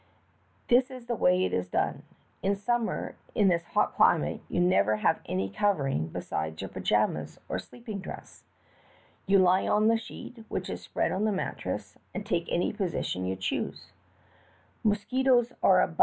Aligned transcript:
"This 0.67 0.89
is 0.89 1.05
the 1.05 1.13
way 1.15 1.45
it 1.45 1.53
is 1.53 1.69
done. 1.69 2.01
In 2.41 2.55
summer 2.55 3.13
in 3.35 3.49
this 3.49 3.63
hot 3.65 3.93
elimate 3.99 4.39
you 4.49 4.59
never 4.59 4.95
have 4.95 5.19
any 5.27 5.47
eovering 5.51 6.11
besides 6.11 6.59
your 6.59 6.69
pajamas, 6.69 7.39
or 7.47 7.59
sleeping 7.59 7.99
dress. 7.99 8.43
You 9.27 9.37
lie 9.37 9.67
on 9.67 9.89
the 9.89 9.97
sheet, 9.99 10.43
whieh 10.49 10.67
is 10.71 10.81
spread 10.81 11.11
on 11.11 11.25
the 11.25 11.31
mattress, 11.31 11.99
and 12.15 12.25
take 12.25 12.47
any 12.49 12.73
position 12.73 13.25
3^ou 13.25 13.37
ehoose. 13.37 13.91
Mosquitoes 14.83 15.53
are 15.61 15.77
abun 15.77 15.79
ORIENTAL 15.79 15.87
THIEVES. 15.89 15.97